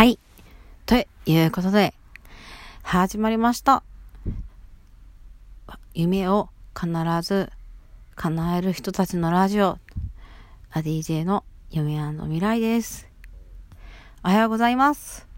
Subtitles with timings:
[0.00, 0.18] はい。
[0.86, 0.94] と
[1.26, 1.92] いうことで、
[2.80, 3.82] 始まりました。
[5.92, 6.88] 夢を必
[7.20, 7.52] ず
[8.14, 9.76] 叶える人たちのラジオ、
[10.72, 13.10] DJ の夢未来です。
[14.24, 15.28] おはようございます。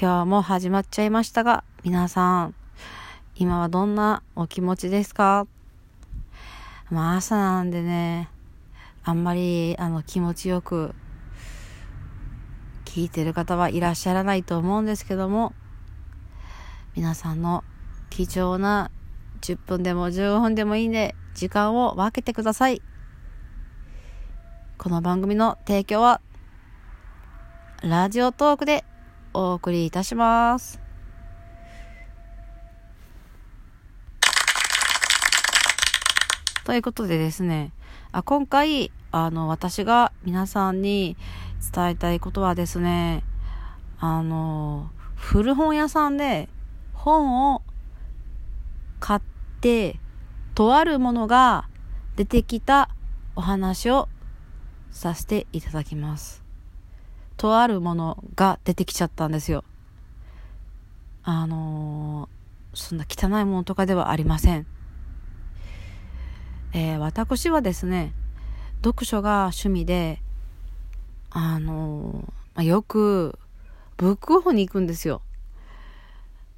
[0.00, 2.54] 今日も始まっちゃいましたが、皆さん、
[3.34, 5.48] 今はどんなお気持ちですか？
[6.88, 8.28] まあ朝なんでね、
[9.02, 10.94] あんまりあの気持ちよく
[12.94, 15.52] 聞いてる方はいらっしゃらないと思うんですけども、
[16.94, 17.64] 皆さんの
[18.08, 18.92] 貴重な
[19.40, 22.80] 10分でも15分でもいいんで、時間を分けてください。
[24.78, 26.20] この番組の提供は、
[27.82, 28.84] ラジオトークで
[29.32, 30.80] お送りいたします。
[36.62, 37.72] ということでですね、
[38.12, 41.16] あ今回、あの、私が皆さんに
[41.72, 43.22] 伝えたいことはですね、
[43.98, 46.48] あの、古本屋さんで
[46.92, 47.62] 本を
[49.00, 49.20] 買っ
[49.60, 49.98] て、
[50.54, 51.68] とあるものが
[52.16, 52.90] 出てきた
[53.36, 54.08] お話を
[54.90, 56.44] させていただきます。
[57.36, 59.64] とあるものが出てきちゃったんですよ。
[61.24, 62.28] あの
[62.74, 64.66] そんな汚いものとかではありません。
[66.72, 68.12] えー、私はですね、
[68.82, 70.20] 読書が趣味で、
[71.36, 73.38] あの、まあ、よく、
[73.96, 75.20] ブックオフに行くんですよ。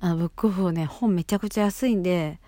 [0.00, 2.38] あのブックオフね、本めちゃくちゃ安いんで、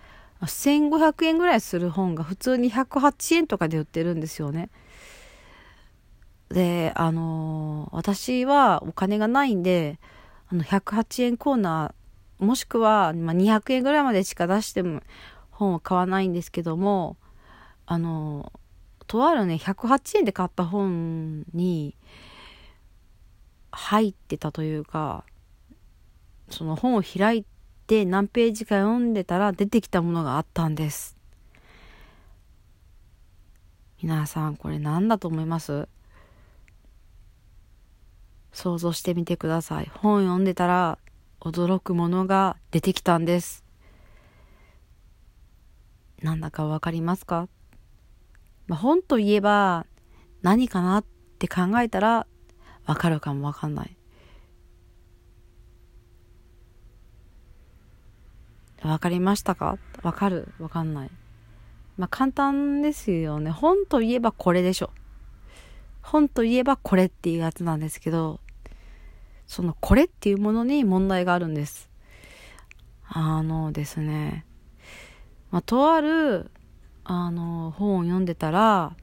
[0.42, 4.68] 1500円ぐらいする本が普通に108円とかで売ってるんですよね。
[6.50, 9.98] で、あの私はお金がないんで、
[10.50, 15.00] あの、108円コーナー、もしくは、まあ、200円ぐらいまでしか出しても
[15.50, 17.16] 本を買わないんですけども、
[17.86, 18.52] あの
[19.08, 21.96] とあるね、108円で買った本に
[23.72, 25.24] 入ってたというか、
[26.50, 27.44] その本を開い
[27.86, 31.16] て何ページか読んでたら出てきたものがあったんです。
[34.02, 35.88] 皆さんこれ何だと思います？
[38.52, 39.90] 想像してみてください。
[39.92, 40.98] 本読んでたら
[41.40, 43.64] 驚くものが出てきたんです。
[46.22, 47.48] なんだかわかりますか？
[48.68, 49.86] まあ、本といえば
[50.42, 51.04] 何かなっ
[51.38, 52.26] て考えたら
[52.86, 53.96] わかるかもわかんない。
[58.82, 59.76] わかりましたか？
[60.02, 60.52] わかる？
[60.60, 61.10] わかんない。
[61.96, 63.50] まあ、簡単ですよね。
[63.50, 64.90] 本といえばこれでしょ。
[66.00, 68.38] 本といえばこれっていうやつなんですけど、
[69.46, 71.90] そのこれっていうものに問題があるんです。
[73.08, 74.46] あのですね、
[75.50, 76.50] まあ、とある
[77.10, 78.94] あの、本を読んでたら、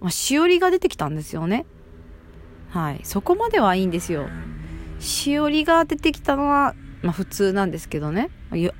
[0.00, 1.64] まあ、しおりが出てきたんですよね。
[2.70, 3.00] はい。
[3.04, 4.28] そこまではいいんですよ。
[4.98, 8.30] しおりが出てきたのは、まあ普通なんですけどね。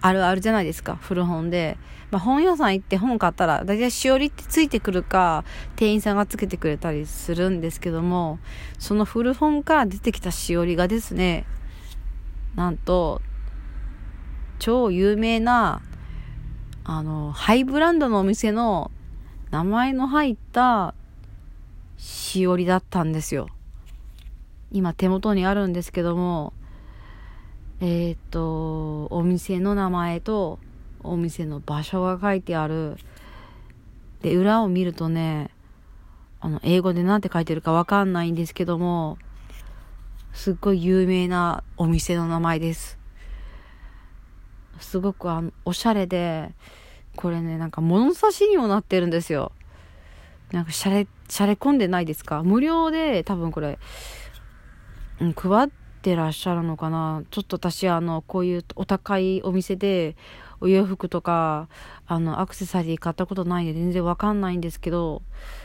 [0.01, 0.97] あるあるじゃないですか。
[0.97, 1.79] 古本で。
[2.11, 5.45] まあ本屋さん行って本買ったら、だいたいしおりってついてくるか、
[5.77, 8.41] 店員さんがつけてくれたりするんですけども、
[8.81, 11.47] その古本から出てきたしおりがですね、
[12.57, 13.23] なんと、
[14.59, 15.81] 超有名な
[16.89, 18.93] あの、ハイブランドのお店の
[19.51, 20.95] 名前の入った
[21.97, 23.49] しおりだったんですよ。
[24.71, 26.53] 今手元にあるんですけども、
[27.81, 30.61] えっ、と、お店の名前と
[31.03, 32.97] お店の場所が書いてある。
[34.23, 35.51] で、裏を見るとね、
[36.39, 39.19] あの、英語で何て書いてるかわかんないんですけども、
[40.33, 42.96] すっごい有名なお店の名前です。
[44.81, 46.51] すごくあの、おしゃれで、
[47.17, 49.53] これね、なんか物差しにもなってるんですよ。
[50.53, 52.43] なんかシャレ、シャレ込んでないですか？
[52.43, 53.79] 無料で多分これ、
[55.21, 55.71] うん、配っ
[56.03, 57.23] てらっしゃるのかな？
[57.31, 60.15] ちょっと私あの、こういうお高いお店で
[60.61, 61.69] お洋服とか、
[62.07, 65.23] あの、アクセサリー買ったことないんで全然わかんないんですけど、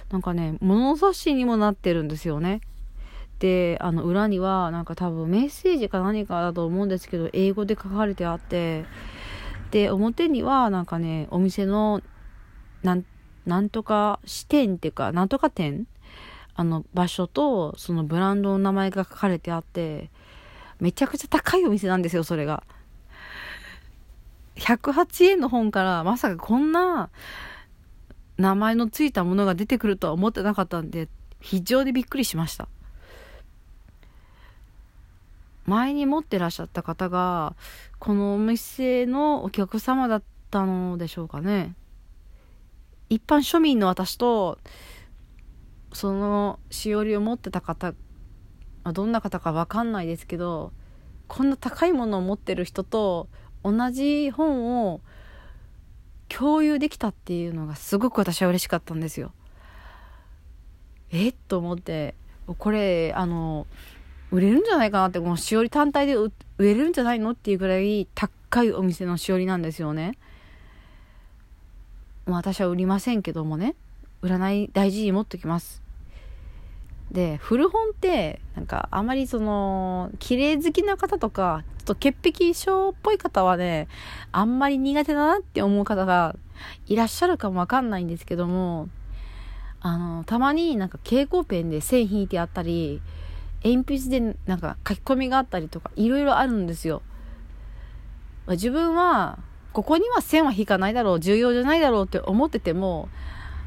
[0.09, 2.61] なんかね、物差しにもなってるんですよね。
[3.41, 8.85] で、あの、裏にはなんか多分メッセージか何かだと思うんですけど、英語で書かれてあって、
[9.71, 12.01] で、表にはなんかね、お店の、
[12.83, 13.05] なん、
[13.47, 15.87] なんとか支店っていうか、なんとか店
[16.53, 20.11] あの場所と、そのブランドの名前が書かれてあって、
[20.79, 22.63] めちゃくちゃ高いお店なんですよ、それが。
[24.57, 27.09] 108円の本からまさかこんな
[28.37, 31.09] 名前のついたものが出てくるとは思ってなかったんで、
[31.39, 32.67] 非常にびっくりしました。
[35.71, 37.55] 前に持ってらっしゃった方が、
[37.99, 41.75] このお店のお客様だったのでしょうかね。
[43.09, 44.59] 一般庶民の私と、
[45.93, 47.93] そのしおりを持ってた方、
[48.93, 50.71] どんな方かわかんないですけど
[51.27, 53.27] こんな高いものを持ってる人と
[53.63, 55.01] 同じ本を
[56.29, 59.33] 共有できたっていうのがすごく私は嬉しかったんですよ。
[61.11, 61.29] え？
[61.29, 62.15] っと思って
[62.57, 63.67] これあの
[64.31, 70.17] 売れるんじゃないかなってもうしおり単体で売れるんじゃないのっていうぐらい高いお店のしおりなんですよね。
[72.25, 73.75] ま、私は売りませんけどもね
[74.21, 75.81] 売らない大事に持っときます。
[77.11, 83.89] で古本ってなんかあまりその綺麗好きな方とかちょっと潔癖症っぽい方はね
[84.31, 86.37] あんまり苦手だなって思う方が
[86.87, 88.87] いらっしゃるかもわかんないんですけども
[89.81, 93.01] あのたまになんか蛍光ペンで線引いてあったり
[93.63, 97.01] 鉛筆でなんか書き込みがあったりとかいろいろあるんですよ。
[98.45, 99.39] ま自分は
[99.73, 103.07] ここには線は引かないだろう重要じゃないだろうって思ってても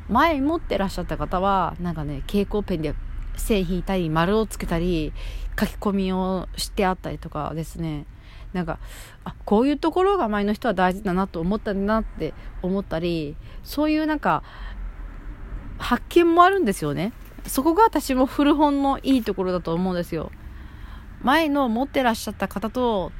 [0.08, 2.94] 前持ってらっしゃった方はなんかね蛍光ペンで
[3.37, 5.12] 線引いたり丸をつけたり
[5.58, 8.06] 書き込みをしてあったりとかですね。
[8.52, 8.79] なんか
[9.25, 14.44] あこういうところが前の人は大事だなと思ったんだなって思ったりそういうなんか
[15.79, 17.12] 発見もあるんですよね。
[17.46, 20.31] そこが私も古本のいいところだと思うんですよ
[21.23, 23.12] 前の持ってらっしゃった方と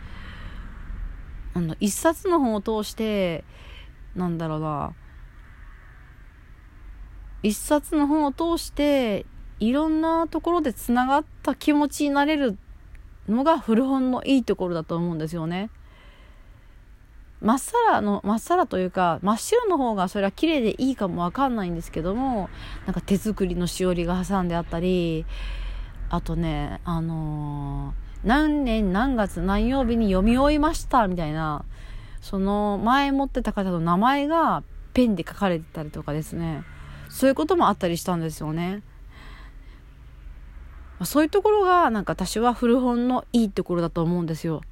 [1.55, 3.45] あの一冊の本を通して
[4.15, 4.95] なんだろうな
[7.43, 9.27] 一冊の本を通して
[9.61, 12.59] いろんなところでつながった気持ちになれる
[13.29, 15.71] のが古本のいいところだと思うんですよね。
[17.45, 22.49] まっさらの、まっさらというか、真っ白の方がそれは綺麗でいいかもわかんないんですけども、
[22.87, 25.27] なんか手作りのしおりが挟んであったり、
[26.09, 31.67] あとね、あのー、何年何月何曜日に読み終えましたみたいな、
[32.23, 34.63] その前持ってた方の名前が
[34.95, 36.65] ペンで書かれてたりとかですね、
[37.11, 38.83] そういうこともあったりしたんですよね。
[41.05, 44.63] そういうところがなんか私は古本のいいところだと思うんですよ。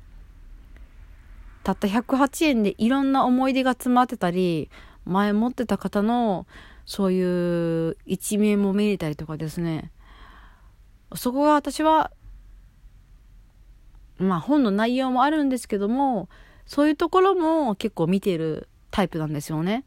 [1.62, 4.70] たった108円でいろんな思い出が詰まってたり
[5.04, 6.46] 前持ってた方の
[6.86, 9.92] そういう一面も見れたりとかですね
[11.14, 12.10] そこが私は
[14.18, 16.28] まあ本の内容もあるんですけども
[16.66, 19.84] そういうところも結構見てるタイプなんですよね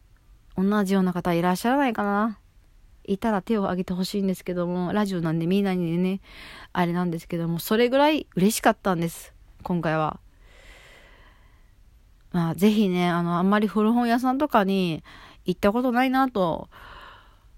[0.58, 2.40] 同じような方いらっしゃらないかな
[3.08, 6.22] いたら手を挙げてほしいんですけども、ラジオなんでみんなにね、
[6.74, 9.34] あれなんですけども、それぐらい嬉しかったんです。
[9.64, 10.20] 今回は。
[12.36, 15.06] まあ、ぜひね、あの、あんまり古本屋さんとかに
[15.46, 16.68] 行ったことないなと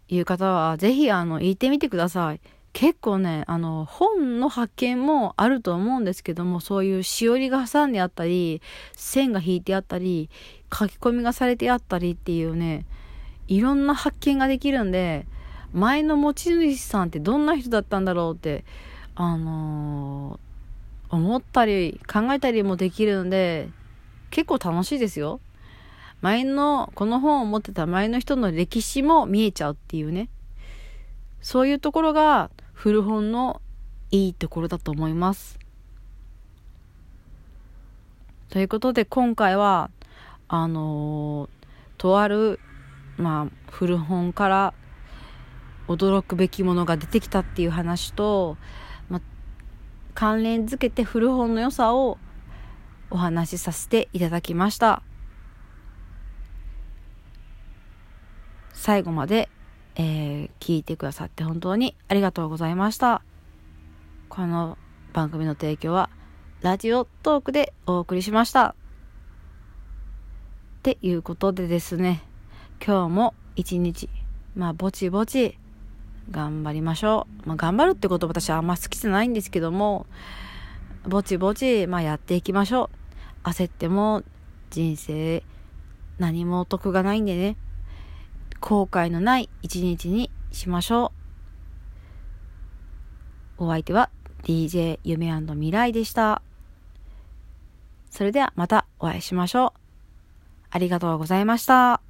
[0.07, 2.41] いう方は、ぜひ、あの、行ってみてください。
[2.73, 8.61] 結構ね、あの、本の発見もあると思うんですけども、そういうしおりが挟んであったり、
[8.93, 10.29] 線が引いてあったり、
[10.71, 12.85] 書き込みがされてあったりっていうね、
[13.47, 15.25] いろんな発見ができるんで、
[15.73, 18.63] 前の持ち主さんってどんな人だったんだろうって、
[19.15, 23.69] あのー、思ったり考えたりもできるんで、
[24.29, 25.39] 結構楽しいですよ。
[26.21, 30.29] 前の、この本を持ってた前の人の歴史も見えちゃうっていうね。
[31.41, 33.61] そういうところが古本の
[34.11, 35.59] いいところだと思います。
[38.49, 39.91] ということで今回は、
[40.47, 41.49] あのー、
[41.97, 42.59] とある、
[43.17, 44.73] まあ、古本から
[45.87, 48.57] 驚くべきものが出てきたっていう話と、
[49.09, 49.21] ま、
[50.13, 52.17] 関連づけて古本の良さを
[53.09, 55.01] お話しさせていただきました。
[58.73, 59.49] 最後まで、
[59.95, 63.21] えー、聞いてくださって本当にありがとうございました。
[64.29, 64.77] この
[65.13, 66.09] 番組の提供は
[66.61, 68.67] ラジオトークでお送りしました。
[68.69, 68.73] っ
[70.83, 72.23] ていうことでですね、
[72.85, 74.09] 今日も一日、
[74.55, 75.57] まあぼちぼち
[76.31, 77.47] 頑張りましょう。
[77.47, 80.05] まあ、頑張るってこと私はあんま好きじゃないんですけども、
[81.07, 82.96] ぼちぼち、まあ、やっていきましょう。
[83.47, 84.23] 焦っても
[84.69, 85.43] 人生
[86.19, 87.55] 何も得がないんでね、
[88.59, 91.13] 後悔のない一日にしましょ
[93.59, 93.65] う。
[93.65, 94.09] お相手は
[94.43, 96.41] DJ 夢未来でした。
[98.09, 99.79] それではまたお会いしましょう。
[100.69, 102.06] ありがとうございました。